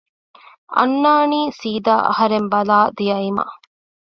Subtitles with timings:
[0.75, 3.45] އަންނާނީ ސީދާ އަހަރެން ބަލާ ދިޔައިމަ